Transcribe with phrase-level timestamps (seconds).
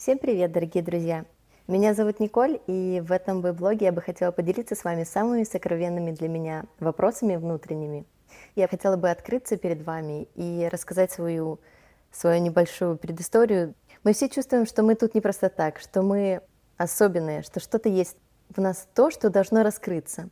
[0.00, 1.26] Всем привет, дорогие друзья!
[1.68, 6.12] Меня зовут Николь, и в этом блоге я бы хотела поделиться с вами самыми сокровенными
[6.12, 8.06] для меня вопросами внутренними.
[8.56, 11.60] Я хотела бы открыться перед вами и рассказать свою,
[12.10, 13.74] свою небольшую предысторию.
[14.02, 16.40] Мы все чувствуем, что мы тут не просто так, что мы
[16.78, 18.16] особенные, что что-то есть
[18.48, 20.30] в нас то, что должно раскрыться.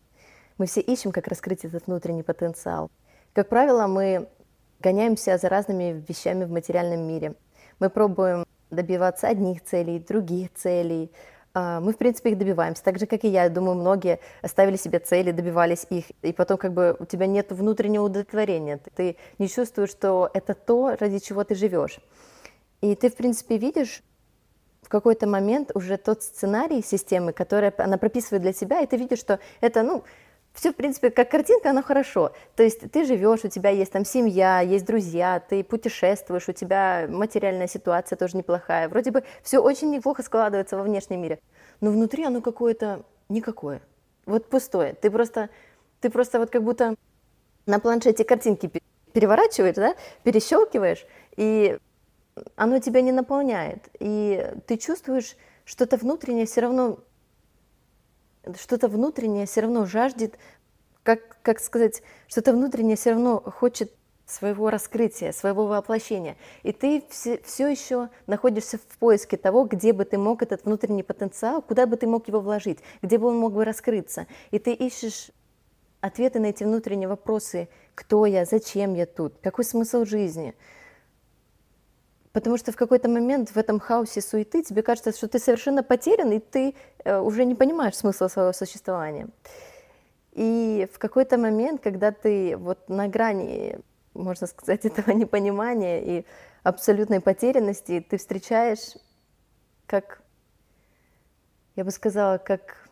[0.56, 2.90] Мы все ищем, как раскрыть этот внутренний потенциал.
[3.34, 4.30] Как правило, мы
[4.80, 7.34] гоняемся за разными вещами в материальном мире.
[7.80, 11.10] Мы пробуем добиваться одних целей, других целей.
[11.54, 12.84] А, мы, в принципе, их добиваемся.
[12.84, 13.48] Так же, как и я.
[13.48, 18.04] Думаю, многие ставили себе цели, добивались их, и потом как бы у тебя нет внутреннего
[18.04, 18.80] удовлетворения.
[18.94, 21.98] Ты не чувствуешь, что это то, ради чего ты живешь.
[22.80, 24.02] И ты, в принципе, видишь
[24.82, 29.18] в какой-то момент уже тот сценарий системы, который она прописывает для себя, и ты видишь,
[29.18, 30.04] что это, ну,
[30.58, 32.32] все, в принципе, как картинка, оно хорошо.
[32.56, 37.06] То есть ты живешь, у тебя есть там семья, есть друзья, ты путешествуешь, у тебя
[37.08, 38.88] материальная ситуация тоже неплохая.
[38.88, 41.38] Вроде бы все очень неплохо складывается во внешнем мире.
[41.80, 43.80] Но внутри оно какое-то никакое.
[44.26, 44.94] Вот пустое.
[44.94, 45.48] Ты просто,
[46.00, 46.96] ты просто вот как будто
[47.66, 48.68] на планшете картинки
[49.12, 51.78] переворачиваешь, да, перещелкиваешь, и
[52.56, 53.88] оно тебя не наполняет.
[54.00, 56.98] И ты чувствуешь что-то внутреннее все равно
[58.56, 60.38] что-то внутреннее все равно жаждет,
[61.02, 63.92] как, как сказать, что-то внутреннее все равно хочет
[64.26, 66.36] своего раскрытия, своего воплощения.
[66.62, 71.02] И ты все, все еще находишься в поиске того, где бы ты мог этот внутренний
[71.02, 74.26] потенциал, куда бы ты мог его вложить, где бы он мог бы раскрыться.
[74.50, 75.30] И ты ищешь
[76.00, 80.54] ответы на эти внутренние вопросы, кто я, зачем я тут, какой смысл жизни–
[82.38, 86.30] Потому что в какой-то момент в этом хаосе суеты тебе кажется, что ты совершенно потерян,
[86.30, 89.26] и ты э, уже не понимаешь смысла своего существования.
[90.34, 93.80] И в какой-то момент, когда ты вот на грани,
[94.14, 96.26] можно сказать, этого непонимания и
[96.62, 98.94] абсолютной потерянности, ты встречаешь,
[99.86, 100.22] как,
[101.74, 102.88] я бы сказала, как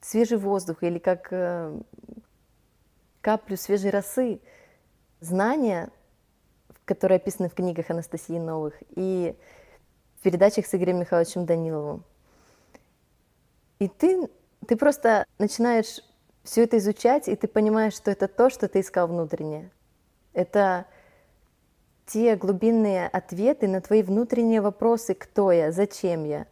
[0.00, 1.78] свежий воздух или как э,
[3.20, 4.40] каплю свежей росы,
[5.20, 5.90] знания,
[6.88, 9.36] которые описаны в книгах Анастасии Новых, и
[10.18, 12.02] в передачах с Игорем Михайловичем Даниловым.
[13.78, 14.28] И ты,
[14.66, 16.00] ты просто начинаешь
[16.42, 19.70] все это изучать, и ты понимаешь, что это то, что ты искал внутреннее.
[20.32, 20.86] Это
[22.06, 26.46] те глубинные ответы на твои внутренние вопросы, кто я, зачем я.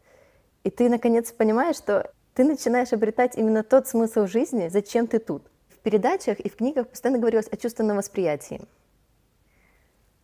[0.64, 5.42] И ты, наконец, понимаешь, что ты начинаешь обретать именно тот смысл жизни, зачем ты тут.
[5.70, 8.60] В передачах и в книгах постоянно говорилось о чувственном восприятии.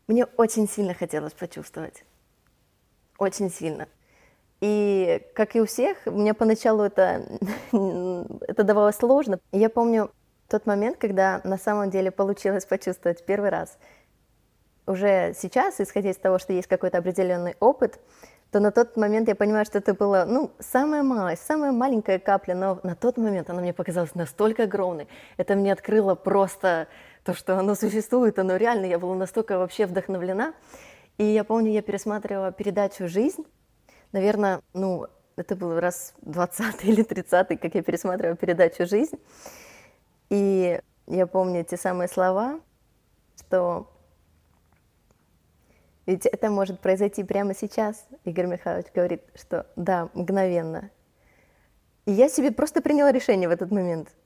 [0.09, 2.05] Мне очень сильно хотелось почувствовать.
[3.19, 3.89] Очень сильно.
[4.61, 7.27] И, как и у всех, мне поначалу это,
[7.73, 9.41] это давалось сложно.
[9.53, 10.11] я помню
[10.49, 13.79] тот момент, когда на самом деле получилось почувствовать первый раз.
[14.87, 17.99] Уже сейчас, исходя из того, что есть какой-то определенный опыт,
[18.51, 22.55] то на тот момент я понимаю, что это было, ну, самая малость, самая маленькая капля,
[22.55, 25.09] но на тот момент она мне показалась настолько огромной.
[25.39, 26.87] Это мне открыло просто
[27.25, 28.87] то, что оно существует, оно реально.
[28.87, 30.55] Я была настолько вообще вдохновлена.
[31.19, 33.45] И я помню, я пересматривала передачу «Жизнь».
[34.13, 35.07] Наверное, ну,
[35.37, 39.17] это был раз 20 или 30 как я пересматривала передачу «Жизнь».
[40.31, 42.61] И я помню те самые слова,
[43.39, 43.89] что
[46.07, 48.05] ведь это может произойти прямо сейчас.
[48.25, 50.91] Игорь Михайлович говорит, что да, мгновенно.
[52.07, 54.09] И я себе просто приняла решение в этот момент–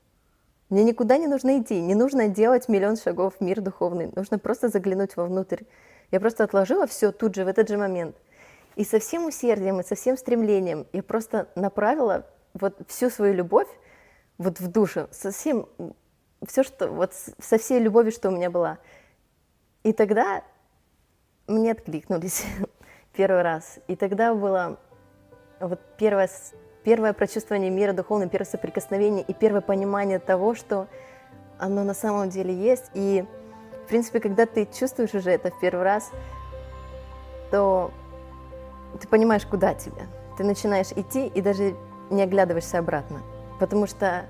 [0.69, 4.69] мне никуда не нужно идти, не нужно делать миллион шагов в мир духовный, нужно просто
[4.69, 5.62] заглянуть вовнутрь.
[6.10, 8.16] Я просто отложила все тут же, в этот же момент.
[8.75, 13.69] И со всем усердием, и со всем стремлением я просто направила вот всю свою любовь
[14.38, 15.69] вот в душу, со всем,
[16.47, 18.78] все, что, вот со всей любовью, что у меня была.
[19.82, 20.43] И тогда
[21.47, 22.44] мне откликнулись
[23.12, 23.78] первый раз.
[23.87, 24.78] И тогда было
[25.60, 26.28] вот первое
[26.87, 30.87] первое прочувствование мира духовного, первое соприкосновение и первое понимание того, что
[31.59, 32.93] оно на самом деле есть.
[32.95, 33.25] И,
[33.85, 36.13] в принципе, когда ты чувствуешь уже это в первый раз,
[37.51, 37.91] то
[39.01, 40.07] ты понимаешь, куда тебе.
[40.39, 41.75] Ты начинаешь идти и даже
[42.09, 43.21] не оглядываешься обратно,
[43.59, 44.27] потому что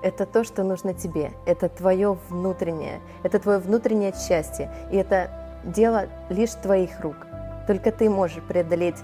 [0.00, 5.28] это то, что нужно тебе, это твое внутреннее, это твое внутреннее счастье, и это
[5.64, 7.16] дело лишь твоих рук.
[7.66, 9.02] Только ты можешь преодолеть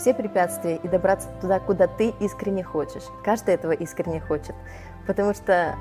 [0.00, 3.04] все препятствия и добраться туда, куда ты искренне хочешь.
[3.22, 4.54] Каждый этого искренне хочет,
[5.06, 5.76] потому что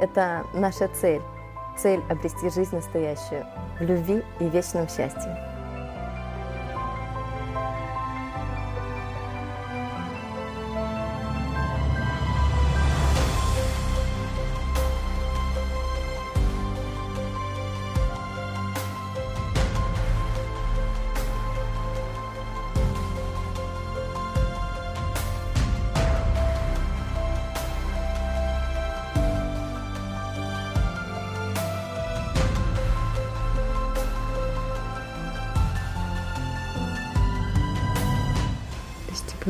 [0.00, 1.20] это наша цель.
[1.76, 3.46] Цель обрести жизнь настоящую
[3.78, 5.59] в любви и вечном счастье.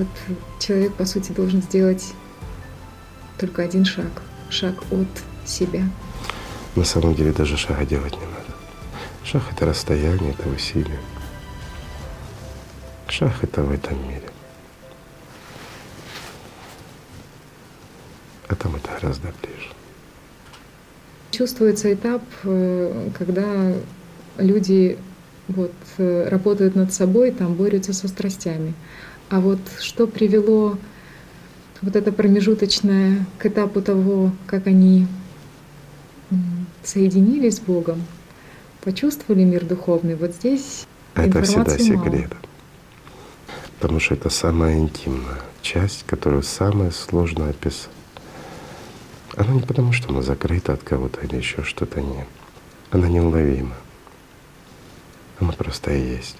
[0.01, 0.09] Вот
[0.59, 2.15] человек, по сути, должен сделать
[3.37, 4.23] только один шаг.
[4.49, 5.09] Шаг от
[5.45, 5.83] себя.
[6.75, 8.57] На самом деле даже шага делать не надо.
[9.25, 10.99] Шаг— это расстояние, это усилие.
[13.09, 14.23] Шаг— это в этом мире.
[18.49, 19.69] А там это гораздо ближе.
[21.31, 23.75] Чувствуется этап, э, когда
[24.39, 24.97] люди
[25.49, 28.73] вот, э, работают над собой, там борются со страстями.
[29.31, 30.77] А вот что привело
[31.83, 35.07] вот это промежуточное к этапу того, как они
[36.83, 38.05] соединились с Богом,
[38.83, 40.85] почувствовали мир духовный, вот здесь
[41.15, 41.79] это всегда мало.
[41.79, 42.33] секрет.
[43.79, 47.89] Потому что это самая интимная часть, которую самое сложно описать.
[49.37, 52.27] Она не потому, что она закрыта от кого-то или еще что-то нет.
[52.91, 53.77] Она неуловима.
[55.39, 56.37] Она просто и есть.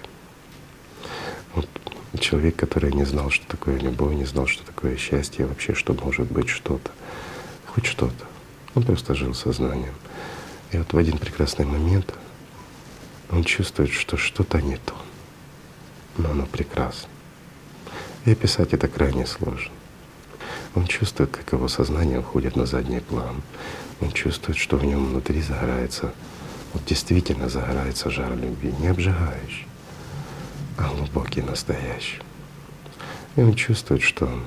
[1.55, 1.69] Вот
[2.19, 6.31] человек, который не знал, что такое любовь, не знал, что такое счастье, вообще, что может
[6.31, 6.91] быть что-то,
[7.67, 8.27] хоть что-то.
[8.75, 9.95] Он просто жил сознанием.
[10.73, 12.15] И вот в один прекрасный момент
[13.31, 14.95] он чувствует, что что-то не то.
[16.17, 17.09] Но оно прекрасно.
[18.25, 19.73] И описать это крайне сложно.
[20.75, 23.43] Он чувствует, как его сознание уходит на задний план.
[24.01, 26.13] Он чувствует, что в нем внутри загорается,
[26.73, 29.67] вот действительно загорается жар любви, не обжигающий,
[30.89, 32.21] глубокий, настоящий.
[33.37, 34.43] И он чувствует, что он,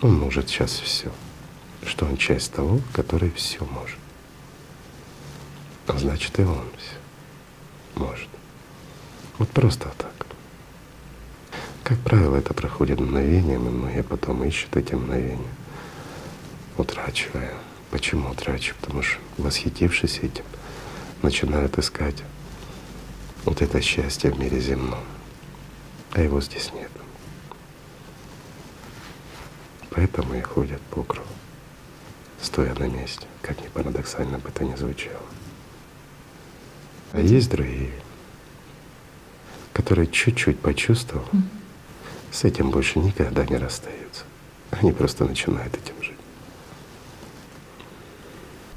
[0.00, 1.10] он может сейчас все,
[1.84, 3.98] что он часть того, который все может.
[5.86, 6.96] А значит, и он все
[7.96, 8.28] может.
[9.38, 10.12] Вот просто так.
[11.82, 15.52] Как правило, это проходит мгновением, и многие потом ищут эти мгновения,
[16.78, 17.52] утрачивая.
[17.90, 18.80] Почему утрачиваю?
[18.80, 20.44] Потому что, восхитившись этим,
[21.22, 22.22] начинают искать
[23.44, 25.00] вот это счастье в мире земном.
[26.12, 26.90] А его здесь нет.
[29.90, 31.26] Поэтому и ходят по кругу,
[32.40, 35.20] стоя на месте, как ни парадоксально бы это ни звучало.
[37.12, 37.92] А есть другие,
[39.72, 41.26] которые чуть-чуть почувствовал,
[42.30, 44.24] с этим больше никогда не расстаются.
[44.70, 46.16] Они просто начинают этим жить.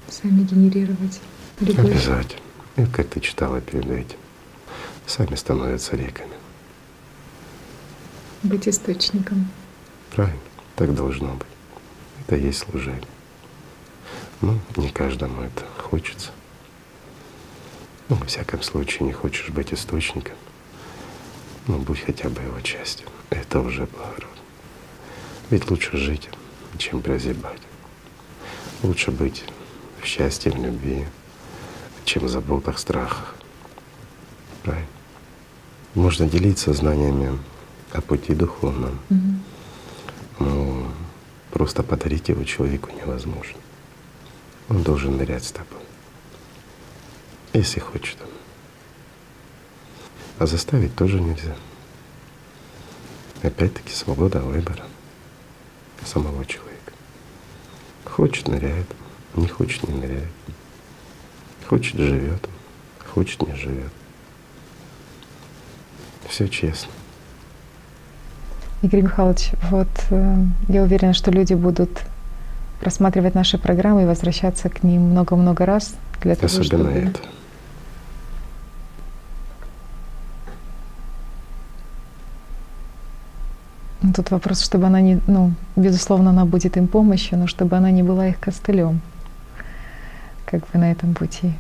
[0.10, 1.22] Сами генерировать
[1.62, 1.80] любовь.
[1.80, 2.42] Обязательно.
[2.76, 4.18] И как ты читала перед этим,
[5.08, 6.34] сами становятся реками.
[8.46, 9.48] Быть источником.
[10.12, 10.40] Правильно,
[10.76, 11.48] так должно быть.
[12.22, 13.02] Это есть служение.
[14.42, 16.30] Ну, не каждому это хочется.
[18.08, 20.36] Ну, во всяком случае, не хочешь быть источником,
[21.68, 24.28] ну, будь хотя бы его частью это уже благородно.
[25.50, 26.30] Ведь лучше жить,
[26.78, 27.62] чем прозябать.
[28.84, 29.44] Лучше быть
[30.04, 31.08] в счастье, в любви,
[32.04, 33.34] чем в заботах, страхах.
[34.62, 34.88] Правильно?
[35.96, 37.40] Можно делиться знаниями
[37.96, 39.44] о пути духовном, Мгм.
[40.40, 40.88] но
[41.52, 43.58] просто подарить его человеку невозможно.
[44.70, 45.82] Он должен нырять с тобой,
[47.54, 48.18] если хочет.
[50.38, 51.56] А заставить тоже нельзя.
[53.42, 54.86] Опять-таки свобода выбора
[56.04, 56.92] самого человека.
[58.04, 58.88] Хочет— ныряет,
[59.36, 60.28] не хочет— не ныряет.
[61.68, 62.50] Хочет— живет,
[63.14, 63.92] хочет— не живет.
[66.28, 66.92] Все честно.
[68.86, 70.36] Игорь Михайлович, вот э,
[70.68, 71.90] я уверена, что люди будут
[72.80, 77.20] просматривать наши программы и возвращаться к ним много-много раз для того, Особенно чтобы это.
[84.04, 87.90] Ну, Тут вопрос, чтобы она не, ну, безусловно, она будет им помощью, но чтобы она
[87.90, 89.02] не была их костылем,
[90.46, 91.54] как бы на этом пути.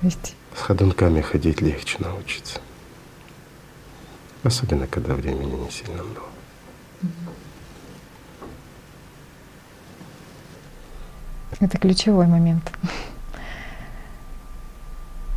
[0.00, 2.60] То есть С ходунками ходить легче научиться.
[4.42, 6.22] Особенно, когда времени не сильно много.
[11.60, 12.72] это ключевой момент,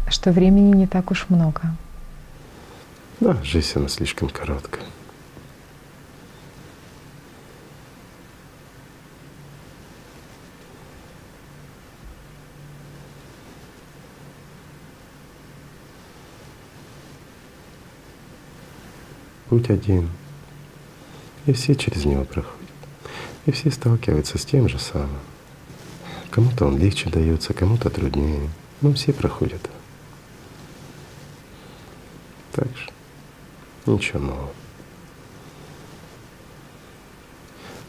[0.09, 1.61] что времени не так уж много.
[3.19, 4.85] Да, жизнь она слишком короткая.
[19.53, 20.09] Путь один.
[21.45, 22.57] И все через него проходят.
[23.45, 25.19] И все сталкиваются с тем же самым.
[26.31, 28.49] Кому-то он легче дается, кому-то труднее.
[28.81, 29.69] Но все проходят.
[32.53, 32.89] Так же.
[33.85, 34.51] Ничего нового.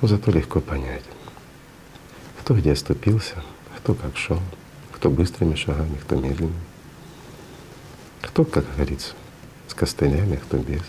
[0.03, 1.05] Но зато легко понять,
[2.41, 3.43] кто где оступился,
[3.79, 4.41] кто как шел,
[4.93, 6.61] кто быстрыми шагами, кто медленными.
[8.21, 9.15] Кто, как говорится,
[9.67, 10.83] с костылями, а кто без.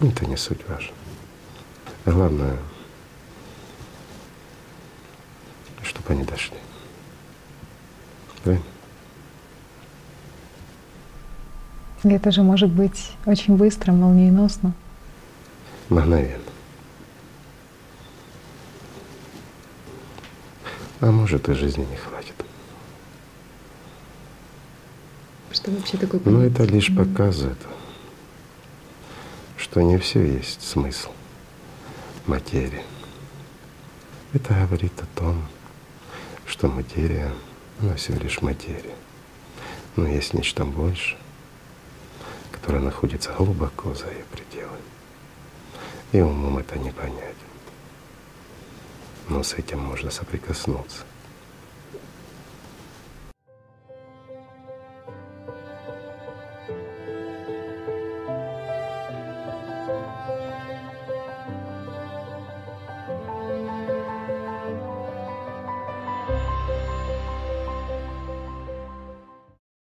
[0.00, 0.92] Это не суть важно.
[2.06, 2.56] Главное,
[5.82, 6.56] чтобы они дошли.
[8.44, 8.64] Правильно?
[12.04, 14.72] И это же может быть очень быстро, молниеносно.
[15.88, 16.42] Мгновенно.
[21.00, 22.34] А может и жизни не хватит.
[25.52, 26.50] Что вообще такое Но понятие?
[26.50, 27.58] это лишь показывает,
[29.82, 31.10] не все есть смысл
[32.26, 32.82] материи.
[34.32, 35.46] Это говорит о том,
[36.46, 37.32] что материя,
[37.80, 38.94] она всего лишь материя.
[39.96, 41.18] Но есть нечто большее,
[42.52, 44.78] которое находится глубоко за ее пределами.
[46.12, 47.36] И умом это не понять.
[49.28, 51.04] Но с этим можно соприкоснуться.